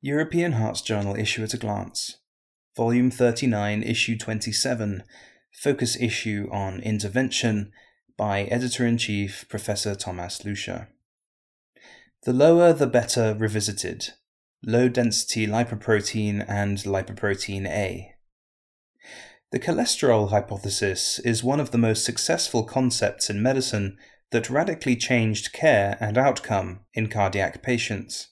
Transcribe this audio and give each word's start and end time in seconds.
European 0.00 0.52
Hearts 0.52 0.80
Journal 0.80 1.16
Issue 1.16 1.42
at 1.42 1.54
a 1.54 1.56
Glance, 1.56 2.18
Volume 2.76 3.10
39, 3.10 3.82
Issue 3.82 4.16
27, 4.16 5.02
Focus 5.52 6.00
Issue 6.00 6.48
on 6.52 6.78
Intervention 6.82 7.72
by 8.16 8.42
Editor 8.42 8.86
in 8.86 8.96
Chief 8.96 9.44
Professor 9.48 9.96
Thomas 9.96 10.42
Lüscher. 10.42 10.86
The 12.22 12.32
lower 12.32 12.72
the 12.72 12.86
better 12.86 13.34
revisited. 13.36 14.10
Low 14.62 14.88
density 14.88 15.48
lipoprotein 15.48 16.44
and 16.48 16.78
lipoprotein 16.78 17.66
A. 17.66 18.14
The 19.50 19.58
cholesterol 19.58 20.30
hypothesis 20.30 21.18
is 21.18 21.42
one 21.42 21.58
of 21.58 21.72
the 21.72 21.78
most 21.78 22.04
successful 22.04 22.62
concepts 22.62 23.28
in 23.28 23.42
medicine 23.42 23.98
that 24.30 24.48
radically 24.48 24.94
changed 24.94 25.52
care 25.52 25.98
and 25.98 26.16
outcome 26.16 26.84
in 26.94 27.08
cardiac 27.08 27.62
patients. 27.64 28.28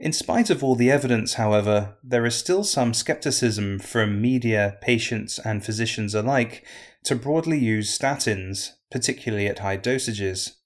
In 0.00 0.12
spite 0.12 0.50
of 0.50 0.64
all 0.64 0.74
the 0.74 0.90
evidence, 0.90 1.34
however, 1.34 1.96
there 2.02 2.26
is 2.26 2.34
still 2.34 2.64
some 2.64 2.92
skepticism 2.92 3.78
from 3.78 4.20
media, 4.20 4.76
patients, 4.80 5.38
and 5.38 5.64
physicians 5.64 6.14
alike 6.14 6.66
to 7.04 7.14
broadly 7.14 7.58
use 7.58 7.96
statins, 7.96 8.72
particularly 8.90 9.46
at 9.46 9.60
high 9.60 9.78
dosages. 9.78 10.56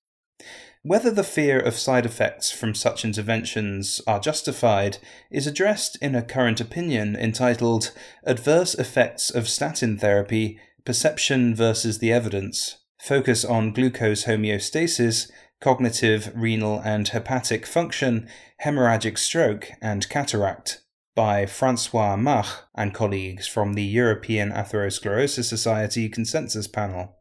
Whether 0.83 1.11
the 1.11 1.25
fear 1.25 1.59
of 1.59 1.77
side 1.77 2.07
effects 2.07 2.51
from 2.51 2.75
such 2.75 3.05
interventions 3.05 4.01
are 4.07 4.21
justified 4.21 4.99
is 5.31 5.47
addressed 5.47 5.99
in 6.01 6.15
a 6.15 6.23
current 6.23 6.61
opinion 6.61 7.17
entitled 7.17 7.91
Adverse 8.25 8.75
Effects 8.75 9.29
of 9.29 9.49
Statin 9.49 9.99
Therapy 9.99 10.59
Perception 10.85 11.55
versus 11.55 11.99
the 11.99 12.13
Evidence 12.13 12.79
Focus 13.01 13.45
on 13.45 13.73
Glucose 13.73 14.25
Homeostasis 14.25 15.31
cognitive, 15.61 16.33
renal, 16.35 16.81
and 16.85 17.09
hepatic 17.09 17.67
function, 17.67 18.29
hemorrhagic 18.65 19.19
stroke, 19.19 19.71
and 19.81 20.09
cataract 20.09 20.83
by 21.15 21.47
Francois 21.47 22.17
Mach 22.17 22.69
and 22.77 22.95
colleagues 22.95 23.49
from 23.49 23.75
the 23.75 23.83
European 23.83 24.53
Atherosclerosis 24.53 25.45
Society 25.45 26.09
Consensus 26.09 26.69
Panel. 26.69 27.17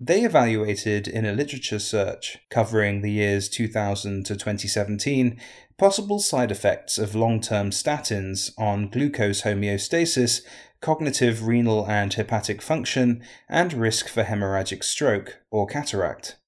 They 0.00 0.22
evaluated 0.22 1.06
in 1.06 1.26
a 1.26 1.32
literature 1.32 1.78
search 1.78 2.38
covering 2.48 3.02
the 3.02 3.12
years 3.12 3.48
2000 3.50 4.24
to 4.26 4.34
2017 4.34 5.38
possible 5.78 6.18
side 6.18 6.50
effects 6.50 6.98
of 6.98 7.14
long 7.14 7.40
term 7.40 7.70
statins 7.70 8.50
on 8.58 8.88
glucose 8.88 9.42
homeostasis, 9.42 10.40
cognitive, 10.80 11.46
renal, 11.46 11.86
and 11.86 12.14
hepatic 12.14 12.60
function, 12.60 13.22
and 13.48 13.72
risk 13.74 14.08
for 14.08 14.24
hemorrhagic 14.24 14.82
stroke 14.82 15.38
or 15.50 15.66
cataract. 15.66 16.39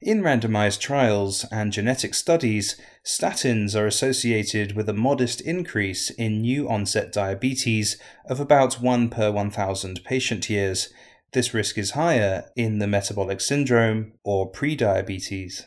In 0.00 0.22
randomized 0.22 0.80
trials 0.80 1.46
and 1.50 1.72
genetic 1.72 2.14
studies, 2.14 2.76
statins 3.04 3.74
are 3.74 3.86
associated 3.86 4.76
with 4.76 4.88
a 4.88 4.92
modest 4.92 5.40
increase 5.40 6.10
in 6.10 6.42
new 6.42 6.68
onset 6.68 7.12
diabetes 7.12 7.96
of 8.26 8.40
about 8.40 8.80
1 8.80 9.08
per 9.08 9.30
1,000 9.30 10.04
patient 10.04 10.50
years. 10.50 10.92
This 11.32 11.54
risk 11.54 11.78
is 11.78 11.92
higher 11.92 12.50
in 12.54 12.78
the 12.78 12.86
metabolic 12.86 13.40
syndrome 13.40 14.12
or 14.22 14.52
prediabetes. 14.52 15.62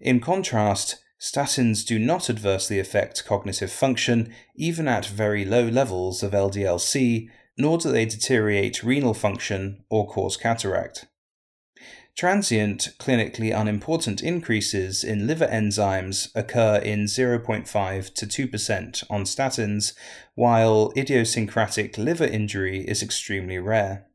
In 0.00 0.20
contrast, 0.20 1.02
statins 1.20 1.86
do 1.86 1.98
not 1.98 2.28
adversely 2.28 2.78
affect 2.78 3.24
cognitive 3.24 3.72
function 3.72 4.32
even 4.56 4.88
at 4.88 5.06
very 5.06 5.44
low 5.44 5.66
levels 5.66 6.22
of 6.22 6.32
LDL-C, 6.32 7.30
nor 7.56 7.78
do 7.78 7.90
they 7.92 8.04
deteriorate 8.04 8.82
renal 8.82 9.14
function 9.14 9.84
or 9.88 10.08
cause 10.08 10.36
cataract. 10.36 11.06
Transient, 12.16 12.90
clinically 13.00 13.52
unimportant 13.52 14.22
increases 14.22 15.02
in 15.02 15.26
liver 15.26 15.48
enzymes 15.48 16.30
occur 16.36 16.76
in 16.76 17.06
0.5 17.06 18.14
to 18.14 18.48
2% 18.48 19.04
on 19.10 19.24
statins, 19.24 19.94
while 20.36 20.92
idiosyncratic 20.96 21.98
liver 21.98 22.24
injury 22.24 22.86
is 22.86 23.02
extremely 23.02 23.58
rare. 23.58 24.06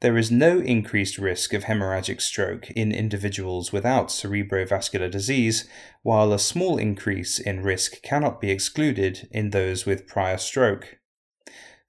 There 0.00 0.18
is 0.18 0.30
no 0.30 0.58
increased 0.58 1.16
risk 1.16 1.54
of 1.54 1.64
hemorrhagic 1.64 2.20
stroke 2.20 2.70
in 2.72 2.90
individuals 2.92 3.72
without 3.72 4.08
cerebrovascular 4.08 5.10
disease, 5.10 5.68
while 6.02 6.32
a 6.32 6.38
small 6.38 6.78
increase 6.78 7.38
in 7.38 7.62
risk 7.62 8.02
cannot 8.02 8.40
be 8.40 8.50
excluded 8.50 9.28
in 9.30 9.50
those 9.50 9.86
with 9.86 10.08
prior 10.08 10.36
stroke. 10.36 10.98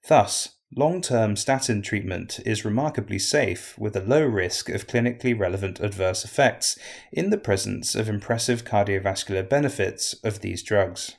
Thus, 0.08 0.55
Long 0.74 1.00
term 1.00 1.36
statin 1.36 1.80
treatment 1.80 2.40
is 2.44 2.64
remarkably 2.64 3.18
safe 3.18 3.78
with 3.78 3.94
a 3.96 4.00
low 4.00 4.24
risk 4.24 4.68
of 4.68 4.86
clinically 4.86 5.38
relevant 5.38 5.80
adverse 5.80 6.24
effects 6.24 6.78
in 7.12 7.30
the 7.30 7.38
presence 7.38 7.94
of 7.94 8.08
impressive 8.08 8.64
cardiovascular 8.64 9.48
benefits 9.48 10.14
of 10.24 10.40
these 10.40 10.62
drugs. 10.62 11.16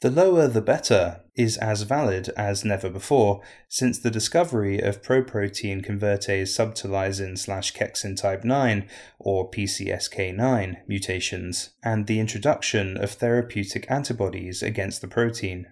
The 0.00 0.10
lower 0.12 0.46
the 0.46 0.60
better 0.60 1.22
is 1.34 1.56
as 1.56 1.82
valid 1.82 2.28
as 2.36 2.64
never 2.64 2.88
before 2.88 3.40
since 3.68 3.98
the 3.98 4.12
discovery 4.12 4.78
of 4.78 5.02
proprotein 5.02 5.84
convertase 5.84 6.54
subtilisin 6.54 7.36
slash 7.36 7.74
kexin 7.74 8.16
type 8.16 8.44
9 8.44 8.88
or 9.18 9.50
PCSK9 9.50 10.76
mutations 10.86 11.70
and 11.82 12.06
the 12.06 12.20
introduction 12.20 12.96
of 12.96 13.10
therapeutic 13.10 13.90
antibodies 13.90 14.62
against 14.62 15.00
the 15.00 15.08
protein. 15.08 15.66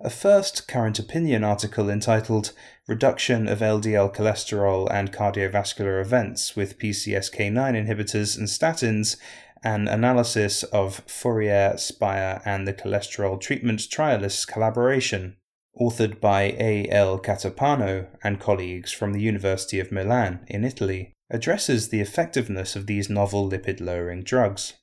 A 0.00 0.10
first 0.10 0.66
current 0.66 0.98
opinion 0.98 1.44
article 1.44 1.90
entitled 1.90 2.52
Reduction 2.88 3.46
of 3.46 3.60
LDL 3.60 4.14
Cholesterol 4.14 4.88
and 4.90 5.12
Cardiovascular 5.12 6.00
Events 6.00 6.56
with 6.56 6.78
PCSK9 6.78 7.52
Inhibitors 7.52 8.36
and 8.36 8.48
Statins 8.48 9.16
an 9.64 9.88
analysis 9.88 10.62
of 10.64 11.02
Fourier, 11.06 11.78
Spire, 11.78 12.42
and 12.44 12.68
the 12.68 12.74
Cholesterol 12.74 13.40
Treatment 13.40 13.80
Trialists 13.80 14.46
collaboration, 14.46 15.36
authored 15.80 16.20
by 16.20 16.54
A. 16.60 16.86
L. 16.90 17.18
Catapano 17.18 18.06
and 18.22 18.38
colleagues 18.38 18.92
from 18.92 19.14
the 19.14 19.22
University 19.22 19.80
of 19.80 19.90
Milan 19.90 20.44
in 20.48 20.64
Italy, 20.64 21.12
addresses 21.30 21.88
the 21.88 22.00
effectiveness 22.00 22.76
of 22.76 22.86
these 22.86 23.08
novel 23.08 23.50
lipid 23.50 23.80
lowering 23.80 24.22
drugs. 24.22 24.74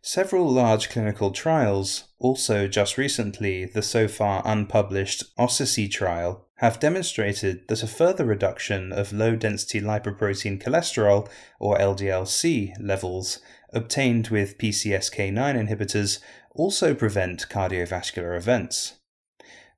Several 0.00 0.48
large 0.48 0.88
clinical 0.88 1.30
trials, 1.30 2.04
also 2.18 2.66
just 2.66 2.96
recently 2.96 3.66
the 3.66 3.82
so 3.82 4.08
far 4.08 4.42
unpublished 4.46 5.24
Odyssey 5.36 5.86
trial, 5.86 6.47
have 6.58 6.80
demonstrated 6.80 7.66
that 7.68 7.82
a 7.82 7.86
further 7.86 8.24
reduction 8.24 8.92
of 8.92 9.12
low 9.12 9.36
density 9.36 9.80
lipoprotein 9.80 10.62
cholesterol, 10.62 11.28
or 11.58 11.78
LDL-C, 11.78 12.74
levels 12.80 13.38
obtained 13.72 14.28
with 14.28 14.58
PCSK9 14.58 15.32
inhibitors 15.34 16.18
also 16.54 16.94
prevent 16.94 17.48
cardiovascular 17.48 18.36
events. 18.36 18.94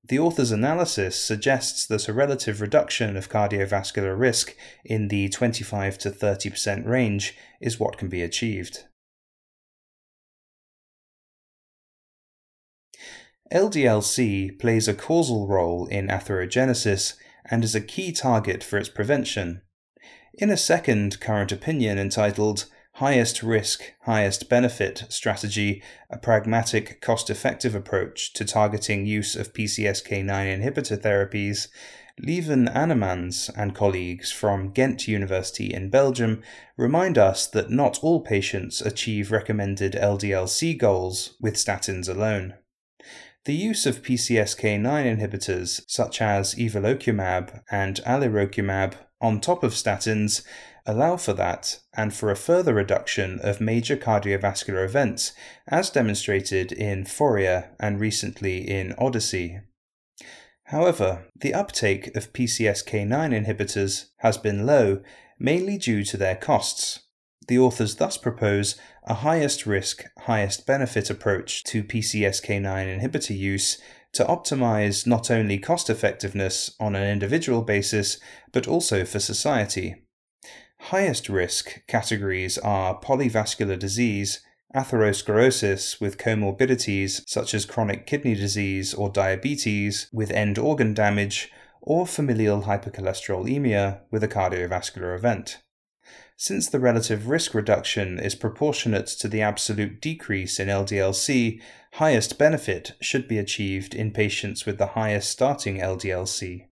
The 0.03 0.19
author's 0.19 0.51
analysis 0.51 1.23
suggests 1.23 1.87
that 1.87 2.09
a 2.09 2.13
relative 2.13 2.61
reduction 2.61 3.17
of 3.17 3.29
cardiovascular 3.29 4.19
risk 4.19 4.57
in 4.85 5.09
the 5.09 5.29
25 5.29 5.99
to 5.99 6.11
30% 6.11 6.87
range 6.87 7.37
is 7.61 7.79
what 7.79 7.99
can 7.99 8.09
be 8.09 8.23
achieved. 8.23 8.85
LDL-C 13.53 14.53
plays 14.53 14.87
a 14.87 14.95
causal 14.95 15.49
role 15.49 15.87
in 15.87 16.07
atherogenesis 16.07 17.15
and 17.45 17.65
is 17.65 17.75
a 17.75 17.81
key 17.81 18.13
target 18.13 18.63
for 18.63 18.79
its 18.79 18.89
prevention. 18.89 19.63
In 20.35 20.51
a 20.51 20.57
second 20.57 21.19
current 21.21 21.51
opinion 21.51 21.99
entitled 21.99 22.67
highest 22.95 23.43
risk, 23.43 23.93
highest 24.03 24.49
benefit 24.49 25.05
strategy, 25.09 25.83
a 26.11 26.17
pragmatic, 26.17 27.01
cost 27.01 27.29
effective 27.29 27.75
approach 27.75 28.33
to 28.35 28.45
targeting 28.45 29.05
use 29.05 29.35
of 29.35 29.53
PCSK9 29.53 30.27
inhibitor 30.27 30.97
therapies, 30.97 31.69
Lieven 32.21 32.69
Annemans 32.69 33.51
and 33.57 33.75
colleagues 33.75 34.31
from 34.31 34.71
Ghent 34.73 35.09
University 35.09 35.73
in 35.73 35.91
Belgium 35.91 36.43
remind 36.77 37.17
us 37.17 37.47
that 37.49 37.71
not 37.71 37.99
all 38.03 38.21
patients 38.21 38.81
achieve 38.81 39.33
recommended 39.33 39.95
LDL-C 39.95 40.75
goals 40.75 41.37
with 41.41 41.55
statins 41.55 42.09
alone. 42.09 42.55
The 43.47 43.55
use 43.55 43.87
of 43.87 44.03
PCSK9 44.03 44.83
inhibitors 44.83 45.81
such 45.87 46.21
as 46.21 46.55
evolocumab 46.57 47.63
and 47.71 47.97
alirocumab 48.05 48.95
on 49.19 49.41
top 49.41 49.63
of 49.63 49.73
statins 49.73 50.43
allow 50.85 51.17
for 51.17 51.33
that 51.33 51.81
and 51.95 52.13
for 52.13 52.31
a 52.31 52.37
further 52.37 52.75
reduction 52.75 53.39
of 53.43 53.61
major 53.61 53.97
cardiovascular 53.97 54.85
events, 54.85 55.33
as 55.67 55.89
demonstrated 55.89 56.71
in 56.71 57.07
Fourier 57.07 57.71
and 57.81 57.99
recently 57.99 58.69
in 58.69 58.95
Odyssey. 58.99 59.61
However, 60.65 61.27
the 61.35 61.55
uptake 61.55 62.15
of 62.15 62.35
PCSK9 62.35 63.09
inhibitors 63.09 64.11
has 64.19 64.37
been 64.37 64.67
low, 64.67 65.01
mainly 65.39 65.79
due 65.79 66.05
to 66.05 66.17
their 66.19 66.37
costs. 66.37 67.01
The 67.49 67.59
authors 67.59 67.97
thus 67.97 68.17
propose 68.17 68.79
a 69.05 69.15
highest 69.15 69.67
risk, 69.67 70.05
highest 70.21 70.67
benefit 70.67 71.11
approach 71.11 71.65
to 71.65 71.83
PCSK9 71.83 73.01
inhibitor 73.01 73.37
use 73.37 73.79
to 74.13 74.25
optimize 74.25 75.07
not 75.07 75.31
only 75.31 75.59
cost 75.59 75.89
effectiveness 75.89 76.75
on 76.81 76.95
an 76.95 77.09
individual 77.09 77.63
basis, 77.63 78.19
but 78.53 78.67
also 78.67 79.05
for 79.05 79.21
society. 79.21 80.03
Highest 80.85 81.29
risk 81.29 81.87
categories 81.87 82.59
are 82.59 82.99
polyvascular 83.01 83.79
disease, 83.79 84.41
atherosclerosis 84.75 86.01
with 86.01 86.19
comorbidities 86.19 87.23
such 87.27 87.55
as 87.55 87.67
chronic 87.67 88.07
kidney 88.07 88.35
disease 88.35 88.95
or 88.95 89.11
diabetes 89.11 90.09
with 90.13 90.31
end 90.31 90.59
organ 90.59 90.95
damage, 90.95 91.51
or 91.83 92.07
familial 92.07 92.63
hypercholesterolemia 92.63 94.01
with 94.11 94.23
a 94.23 94.29
cardiovascular 94.29 95.15
event. 95.15 95.59
Since 96.43 96.71
the 96.71 96.81
relative 96.81 97.29
risk 97.29 97.53
reduction 97.53 98.19
is 98.19 98.35
proportionate 98.35 99.09
to 99.09 99.29
the 99.29 99.43
absolute 99.43 100.01
decrease 100.01 100.59
in 100.59 100.69
LDLC, 100.69 101.61
highest 101.93 102.39
benefit 102.39 102.93
should 102.99 103.29
be 103.29 103.37
achieved 103.37 103.95
in 103.95 104.11
patients 104.11 104.65
with 104.65 104.79
the 104.79 104.97
highest 104.97 105.29
starting 105.29 105.81
LDLC. 105.81 106.69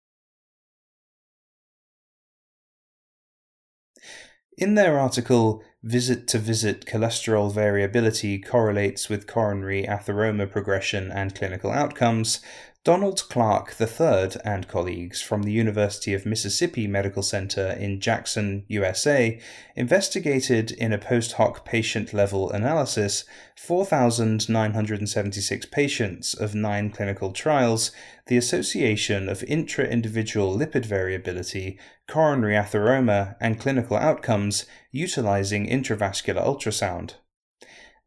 In 4.58 4.75
their 4.75 4.99
article, 4.99 5.64
Visit 5.82 6.28
to 6.28 6.38
Visit 6.38 6.84
Cholesterol 6.84 7.50
Variability 7.50 8.38
Correlates 8.40 9.08
with 9.08 9.26
Coronary 9.26 9.84
Atheroma 9.84 10.50
Progression 10.50 11.10
and 11.10 11.34
Clinical 11.34 11.70
Outcomes, 11.70 12.40
Donald 12.84 13.28
Clark 13.31 13.75
III 13.81 14.28
and 14.44 14.69
colleagues 14.69 15.22
from 15.22 15.44
the 15.44 15.52
University 15.52 16.12
of 16.12 16.26
Mississippi 16.26 16.86
Medical 16.86 17.22
Center 17.22 17.70
in 17.70 17.98
Jackson, 17.98 18.66
USA, 18.69 19.40
investigated 19.75 20.70
in 20.70 20.92
a 20.92 20.98
post 20.98 21.32
hoc 21.32 21.64
patient 21.64 22.12
level 22.12 22.50
analysis 22.50 23.25
4,976 23.56 25.64
patients 25.64 26.34
of 26.34 26.54
nine 26.54 26.90
clinical 26.90 27.32
trials 27.32 27.90
the 28.26 28.36
association 28.36 29.31
of 29.31 29.42
intra 29.44 29.86
individual 29.86 30.54
lipid 30.54 30.84
variability, 30.84 31.78
coronary 32.06 32.52
atheroma, 32.52 33.36
and 33.40 33.58
clinical 33.58 33.96
outcomes 33.96 34.66
utilizing 34.92 35.66
intravascular 35.66 36.44
ultrasound. 36.44 37.14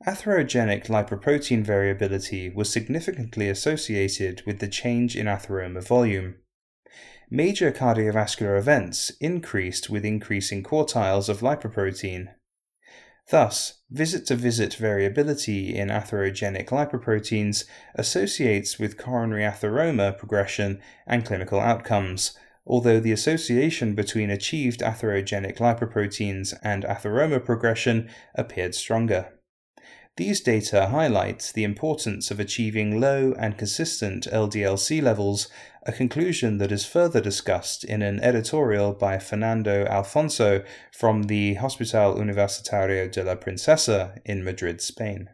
Atherogenic 0.05 0.85
lipoprotein 0.87 1.63
variability 1.63 2.49
was 2.49 2.71
significantly 2.71 3.49
associated 3.49 4.43
with 4.45 4.59
the 4.59 4.67
change 4.67 5.15
in 5.15 5.25
atheroma 5.25 5.83
volume. 5.83 6.35
Major 7.31 7.71
cardiovascular 7.71 8.57
events 8.59 9.11
increased 9.19 9.89
with 9.89 10.05
increasing 10.05 10.63
quartiles 10.63 11.29
of 11.29 11.39
lipoprotein. 11.39 12.27
Thus, 13.29 13.81
visit 13.89 14.25
to 14.27 14.35
visit 14.35 14.75
variability 14.75 15.75
in 15.75 15.89
atherogenic 15.89 16.67
lipoproteins 16.67 17.65
associates 17.95 18.79
with 18.79 18.97
coronary 18.97 19.43
atheroma 19.43 20.17
progression 20.17 20.79
and 21.05 21.25
clinical 21.25 21.59
outcomes, 21.59 22.37
although 22.65 22.99
the 22.99 23.11
association 23.11 23.95
between 23.95 24.29
achieved 24.29 24.79
atherogenic 24.79 25.57
lipoproteins 25.57 26.57
and 26.61 26.83
atheroma 26.83 27.43
progression 27.43 28.09
appeared 28.35 28.75
stronger. 28.75 29.36
These 30.17 30.41
data 30.41 30.87
highlight 30.87 31.51
the 31.53 31.63
importance 31.63 32.31
of 32.31 32.39
achieving 32.39 32.99
low 32.99 33.35
and 33.37 33.55
consistent 33.55 34.25
LDLC 34.25 34.99
levels, 34.99 35.47
a 35.83 35.91
conclusion 35.91 36.57
that 36.57 36.71
is 36.71 36.85
further 36.85 37.21
discussed 37.21 37.83
in 37.83 38.01
an 38.01 38.19
editorial 38.21 38.93
by 38.93 39.19
Fernando 39.19 39.85
Alfonso 39.85 40.63
from 40.91 41.23
the 41.23 41.53
Hospital 41.53 42.15
Universitario 42.15 43.11
de 43.11 43.23
la 43.23 43.35
Princesa 43.35 44.19
in 44.25 44.43
Madrid, 44.43 44.81
Spain. 44.81 45.29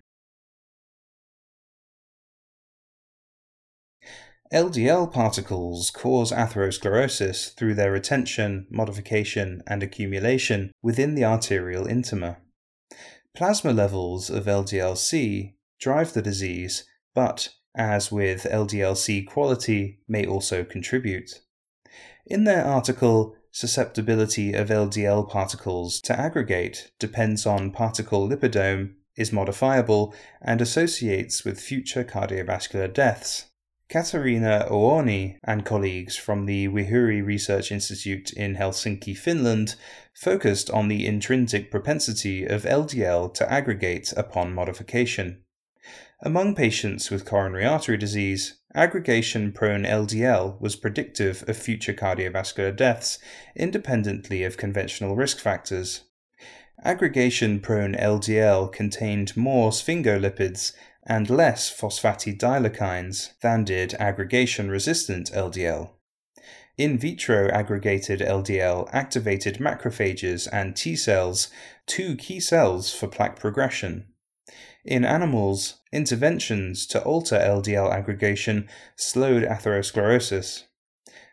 LDL 4.54 5.14
particles 5.14 5.92
cause 5.92 6.34
atherosclerosis 6.34 7.56
through 7.56 7.76
their 7.76 7.92
retention, 7.94 8.68
modification, 8.70 9.64
and 9.66 9.82
accumulation 9.82 10.74
within 10.82 11.16
the 11.16 11.24
arterial 11.24 11.86
intima. 11.86 12.36
Plasma 13.36 13.74
levels 13.74 14.30
of 14.30 14.46
LDL-C 14.46 15.56
drive 15.80 16.14
the 16.14 16.22
disease, 16.22 16.86
but, 17.16 17.50
as 17.76 18.12
with 18.12 18.44
LDL-C 18.44 19.24
quality, 19.24 20.00
may 20.08 20.26
also 20.26 20.64
contribute. 20.64 21.42
In 22.28 22.44
their 22.44 22.64
article, 22.64 23.36
susceptibility 23.52 24.54
of 24.54 24.70
LDL 24.70 25.28
particles 25.30 26.00
to 26.02 26.20
aggregate 26.20 26.92
depends 27.00 27.46
on 27.48 27.72
particle 27.72 28.30
lipidome, 28.30 28.94
is 29.16 29.34
modifiable, 29.34 30.14
and 30.42 30.62
associates 30.62 31.44
with 31.44 31.60
future 31.60 32.04
cardiovascular 32.04 32.94
deaths. 32.94 33.46
Katarina 33.94 34.66
Öörni 34.72 35.38
and 35.44 35.64
colleagues 35.64 36.16
from 36.16 36.48
the 36.48 36.68
Wihuri 36.68 37.24
Research 37.24 37.72
Institute 37.72 38.34
in 38.34 38.56
Helsinki, 38.56 39.16
Finland, 39.16 39.76
focused 40.16 40.72
on 40.72 40.88
the 40.88 41.06
intrinsic 41.06 41.70
propensity 41.70 42.44
of 42.44 42.64
LDL 42.64 43.32
to 43.36 43.52
aggregate 43.52 44.12
upon 44.18 44.52
modification. 44.52 45.44
Among 46.24 46.56
patients 46.56 47.12
with 47.12 47.24
coronary 47.24 47.66
artery 47.66 47.98
disease, 47.98 48.56
aggregation 48.74 49.52
prone 49.52 49.84
LDL 49.84 50.60
was 50.60 50.76
predictive 50.76 51.48
of 51.48 51.56
future 51.56 51.94
cardiovascular 51.94 52.76
deaths, 52.76 53.20
independently 53.56 54.44
of 54.44 54.58
conventional 54.58 55.16
risk 55.16 55.38
factors. 55.38 56.06
Aggregation 56.84 57.60
prone 57.60 57.94
LDL 57.94 58.72
contained 58.74 59.38
more 59.38 59.70
sphingolipids 59.70 60.74
and 61.06 61.30
less 61.30 61.72
phosphatidylcholine 61.72 63.34
than 63.42 63.64
did 63.64 63.94
aggregation 63.96 64.70
resistant 64.70 65.32
LDL. 65.32 65.90
In 66.78 66.98
vitro 66.98 67.50
aggregated 67.50 68.20
LDL 68.20 68.90
activated 68.92 69.60
macrophages 69.60 70.48
and 70.52 70.76
T 70.76 70.96
cells, 70.96 71.50
two 71.86 72.16
key 72.16 72.40
cells 72.40 72.94
for 72.94 73.08
plaque 73.08 73.38
progression. 73.40 74.08
In 74.84 75.06
animals, 75.06 75.76
interventions 75.92 76.88
to 76.88 77.02
alter 77.04 77.38
LDL 77.38 77.92
aggregation 77.92 78.68
slowed 78.96 79.44
atherosclerosis. 79.44 80.64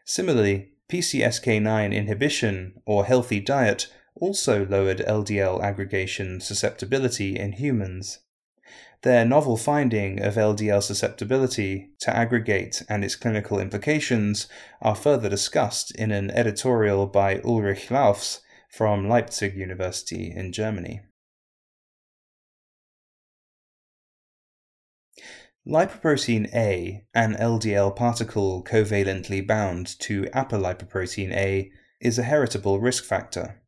Similarly, 0.04 0.72
PCSK9 0.90 1.94
inhibition 1.94 2.82
or 2.84 3.06
healthy 3.06 3.40
diet 3.40 3.90
also 4.14 4.66
lowered 4.66 4.98
LDL 4.98 5.62
aggregation 5.62 6.40
susceptibility 6.40 7.36
in 7.36 7.52
humans. 7.52 8.18
Their 9.02 9.24
novel 9.24 9.56
finding 9.56 10.22
of 10.22 10.34
LDL 10.34 10.82
susceptibility 10.82 11.90
to 12.00 12.14
aggregate 12.14 12.82
and 12.88 13.02
its 13.02 13.16
clinical 13.16 13.58
implications 13.58 14.46
are 14.82 14.94
further 14.94 15.30
discussed 15.30 15.94
in 15.94 16.10
an 16.10 16.30
editorial 16.30 17.06
by 17.06 17.40
Ulrich 17.40 17.90
Laufs 17.90 18.40
from 18.70 19.08
Leipzig 19.08 19.56
University 19.56 20.30
in 20.30 20.52
Germany. 20.52 21.00
Lipoprotein 25.66 26.52
A, 26.54 27.04
an 27.14 27.34
LDL 27.34 27.94
particle 27.94 28.64
covalently 28.64 29.46
bound 29.46 29.98
to 30.00 30.22
apolipoprotein 30.34 31.32
A, 31.32 31.70
is 32.00 32.18
a 32.18 32.22
heritable 32.22 32.80
risk 32.80 33.04
factor. 33.04 33.62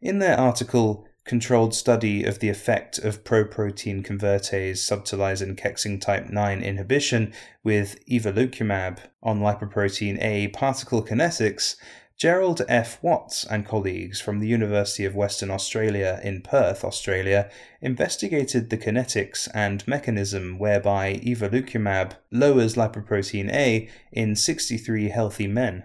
In 0.00 0.20
their 0.20 0.38
article 0.38 1.07
controlled 1.28 1.74
study 1.74 2.24
of 2.24 2.38
the 2.38 2.48
effect 2.48 2.98
of 2.98 3.22
proprotein 3.22 4.02
convertase 4.02 4.78
subtilisin 4.78 5.54
kexin 5.54 6.00
type 6.00 6.30
9 6.30 6.62
inhibition 6.62 7.34
with 7.62 8.02
evolocumab 8.08 8.98
on 9.22 9.38
lipoprotein 9.38 10.20
A 10.22 10.48
particle 10.48 11.04
kinetics, 11.04 11.76
Gerald 12.16 12.62
F. 12.66 12.98
Watts 13.02 13.44
and 13.44 13.66
colleagues 13.66 14.22
from 14.22 14.40
the 14.40 14.48
University 14.48 15.04
of 15.04 15.14
Western 15.14 15.50
Australia 15.50 16.18
in 16.24 16.40
Perth, 16.40 16.82
Australia, 16.82 17.50
investigated 17.82 18.70
the 18.70 18.78
kinetics 18.78 19.48
and 19.52 19.86
mechanism 19.86 20.58
whereby 20.58 21.16
evolocumab 21.16 22.12
lowers 22.32 22.74
lipoprotein 22.74 23.52
A 23.52 23.86
in 24.10 24.34
63 24.34 25.10
healthy 25.10 25.46
men. 25.46 25.84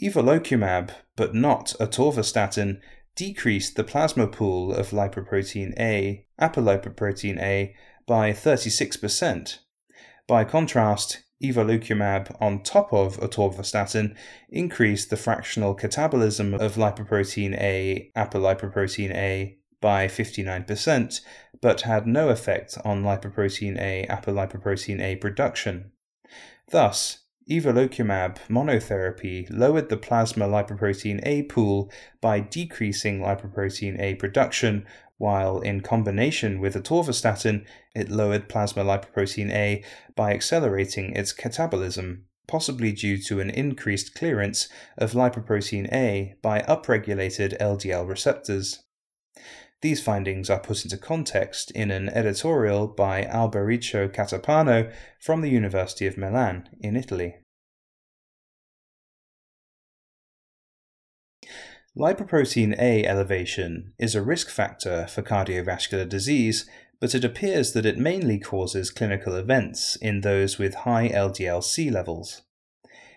Evolocumab, 0.00 0.90
but 1.16 1.34
not 1.34 1.74
atorvastatin, 1.80 2.80
decreased 3.16 3.76
the 3.76 3.84
plasma 3.84 4.26
pool 4.26 4.72
of 4.72 4.90
lipoprotein 4.90 5.74
A, 5.78 6.26
apolipoprotein 6.40 7.40
A, 7.40 7.74
by 8.06 8.32
36%. 8.32 9.58
By 10.26 10.44
contrast, 10.44 11.22
evolocumab 11.42 12.36
on 12.40 12.62
top 12.62 12.92
of 12.92 13.18
atorvastatin 13.18 14.16
increased 14.48 15.10
the 15.10 15.16
fractional 15.16 15.76
catabolism 15.76 16.58
of 16.58 16.76
lipoprotein 16.76 17.54
A, 17.60 18.10
apolipoprotein 18.16 19.14
A 19.14 19.58
by 19.80 20.06
59%, 20.06 21.20
but 21.60 21.82
had 21.82 22.06
no 22.06 22.28
effect 22.28 22.78
on 22.84 23.02
lipoprotein 23.02 23.78
A, 23.80 24.06
apolipoprotein 24.08 25.00
A 25.00 25.16
production. 25.16 25.90
Thus, 26.70 27.18
Evolocumab 27.50 28.38
monotherapy 28.48 29.46
lowered 29.50 29.88
the 29.88 29.96
plasma 29.96 30.46
lipoprotein 30.46 31.20
A 31.24 31.42
pool 31.42 31.90
by 32.20 32.38
decreasing 32.40 33.20
lipoprotein 33.20 33.98
A 34.00 34.14
production, 34.14 34.86
while 35.18 35.60
in 35.60 35.80
combination 35.80 36.60
with 36.60 36.74
atorvastatin, 36.74 37.64
it 37.94 38.10
lowered 38.10 38.48
plasma 38.48 38.84
lipoprotein 38.84 39.50
A 39.50 39.82
by 40.14 40.32
accelerating 40.32 41.14
its 41.14 41.32
catabolism, 41.32 42.22
possibly 42.46 42.92
due 42.92 43.18
to 43.18 43.40
an 43.40 43.50
increased 43.50 44.14
clearance 44.14 44.68
of 44.96 45.12
lipoprotein 45.12 45.92
A 45.92 46.34
by 46.42 46.60
upregulated 46.60 47.58
LDL 47.58 48.08
receptors. 48.08 48.84
These 49.82 50.00
findings 50.00 50.48
are 50.48 50.60
put 50.60 50.84
into 50.84 50.96
context 50.96 51.72
in 51.72 51.90
an 51.90 52.08
editorial 52.08 52.86
by 52.86 53.24
Alberico 53.24 54.08
Catapano 54.08 54.92
from 55.20 55.40
the 55.40 55.50
University 55.50 56.06
of 56.06 56.16
Milan 56.16 56.68
in 56.80 56.96
Italy. 56.96 57.34
Lipoprotein 61.98 62.80
A 62.80 63.04
elevation 63.04 63.92
is 63.98 64.14
a 64.14 64.22
risk 64.22 64.48
factor 64.48 65.08
for 65.08 65.20
cardiovascular 65.20 66.08
disease, 66.08 66.64
but 67.00 67.14
it 67.14 67.24
appears 67.24 67.72
that 67.72 67.84
it 67.84 67.98
mainly 67.98 68.38
causes 68.38 68.88
clinical 68.88 69.34
events 69.34 69.96
in 69.96 70.20
those 70.20 70.58
with 70.58 70.74
high 70.74 71.08
LDL-C 71.08 71.90
levels. 71.90 72.42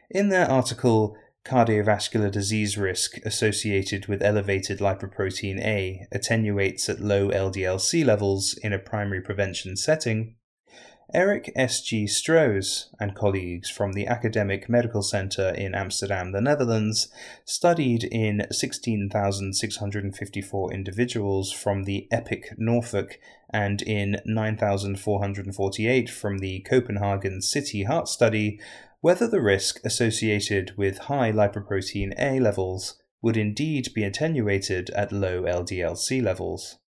In 0.10 0.30
their 0.30 0.50
article, 0.50 1.16
Cardiovascular 1.46 2.32
disease 2.32 2.76
risk 2.76 3.18
associated 3.24 4.08
with 4.08 4.24
elevated 4.24 4.80
lipoprotein 4.80 5.60
A 5.60 6.08
attenuates 6.12 6.90
at 6.90 7.00
low 7.00 7.30
LDL-C 7.30 8.04
levels 8.04 8.58
in 8.64 8.74
a 8.74 8.80
primary 8.80 9.22
prevention 9.22 9.78
setting, 9.78 10.38
Erik 11.14 11.52
S.G. 11.56 12.06
Stroes 12.06 12.88
and 13.00 13.14
colleagues 13.14 13.70
from 13.70 13.94
the 13.94 14.08
Academic 14.08 14.68
Medical 14.68 15.04
Center 15.04 15.50
in 15.50 15.76
Amsterdam, 15.76 16.32
the 16.32 16.42
Netherlands, 16.42 17.10
studied 17.46 18.06
in 18.06 18.48
16,654 18.52 20.74
individuals 20.74 21.52
from 21.52 21.84
the 21.84 22.08
EPIC 22.12 22.56
Norfolk 22.58 23.20
and 23.52 23.84
in 23.84 24.20
9,448 24.26 26.10
from 26.10 26.40
the 26.40 26.62
Copenhagen 26.62 27.40
City 27.40 27.84
Heart 27.84 28.08
Study 28.08 28.60
whether 29.06 29.28
the 29.28 29.40
risk 29.40 29.80
associated 29.86 30.76
with 30.78 30.98
high 31.14 31.32
lipoprotein 31.32 32.12
A 32.18 32.40
levels 32.40 33.00
would 33.22 33.38
indeed 33.38 33.88
be 33.94 34.04
attenuated 34.04 34.90
at 34.96 35.12
low 35.12 35.44
LDL-C 35.44 36.22
levels. 36.22 36.80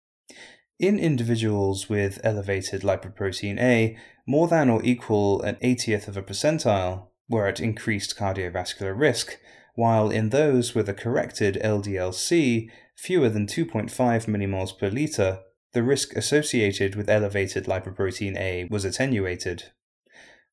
In 0.79 0.97
individuals 0.97 1.89
with 1.89 2.19
elevated 2.23 2.81
lipoprotein 2.81 3.59
A, 3.59 3.95
more 4.25 4.47
than 4.47 4.67
or 4.67 4.83
equal 4.83 5.43
an 5.43 5.57
80th 5.57 6.07
of 6.07 6.17
a 6.17 6.23
percentile 6.23 7.09
were 7.29 7.45
at 7.45 7.59
increased 7.59 8.17
cardiovascular 8.17 8.99
risk, 8.99 9.37
while 9.75 10.09
in 10.09 10.31
those 10.31 10.73
with 10.73 10.89
a 10.89 10.95
corrected 10.95 11.61
LDL-C, 11.63 12.71
fewer 12.95 13.29
than 13.29 13.45
2.5 13.45 13.91
millimoles 14.25 14.75
per 14.75 14.89
liter, 14.89 15.41
the 15.73 15.83
risk 15.83 16.15
associated 16.15 16.95
with 16.95 17.11
elevated 17.11 17.65
lipoprotein 17.65 18.35
A 18.37 18.67
was 18.71 18.85
attenuated. 18.85 19.65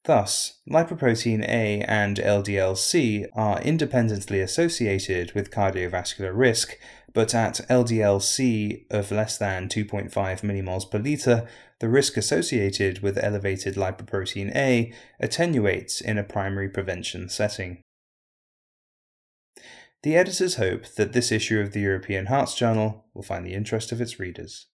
Thus, 0.05 0.61
lipoprotein 0.69 1.43
A 1.49 1.81
and 1.81 2.19
LDL-C 2.19 3.25
are 3.35 3.61
independently 3.63 4.41
associated 4.41 5.33
with 5.33 5.51
cardiovascular 5.51 6.33
risk, 6.35 6.79
but 7.15 7.35
at 7.35 7.63
LDL-C 7.71 8.87
of 8.91 9.11
less 9.11 9.39
than 9.39 9.69
2.5 9.69 10.11
millimoles 10.13 10.91
per 10.91 10.99
liter, 10.99 11.49
the 11.81 11.89
risk 11.89 12.19
associated 12.19 13.01
with 13.01 13.17
elevated 13.17 13.77
lipoprotein 13.77 14.55
A 14.55 14.93
attenuates 15.21 16.03
in 16.03 16.19
a 16.19 16.25
primary 16.25 16.69
prevention 16.69 17.31
setting. 17.31 17.81
The 20.03 20.17
editors 20.17 20.57
hope 20.57 20.87
that 20.97 21.15
this 21.15 21.33
issue 21.33 21.61
of 21.61 21.73
the 21.73 21.81
European 21.81 22.27
Hearts 22.27 22.55
Journal 22.55 23.07
will 23.15 23.23
find 23.23 23.47
the 23.47 23.55
interest 23.55 23.91
of 23.91 24.03
its 24.03 24.21
readers. 24.21 24.67